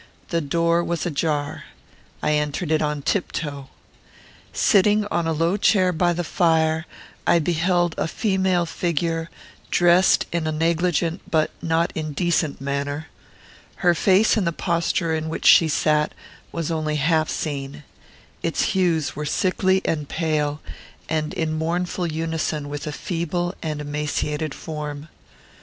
[0.29, 1.65] The door was ajar.
[2.23, 3.69] I entered it on tiptoe.
[4.51, 6.87] Sitting on a low chair by the fire,
[7.27, 9.29] I beheld a female figure,
[9.69, 13.09] dressed in a negligent but not indecent manner.
[13.85, 16.13] Her face, in the posture in which she sat,
[16.51, 17.83] was only half seen.
[18.41, 20.61] Its hues were sickly and pale,
[21.09, 25.09] and in mournful unison with a feeble and emaciated form.